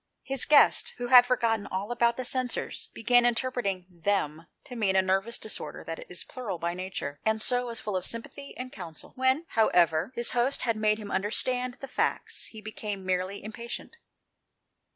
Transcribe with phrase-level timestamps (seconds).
[0.23, 4.95] His guest, who had forgotten all about the censers, began by interpreting" them" to mean
[4.95, 8.71] a nervous disorder that is plural by nature, and so was full of sympathy and
[8.73, 9.13] counsel.
[9.15, 13.97] When, however, his host had made him .understand the facts, he became merely impatient.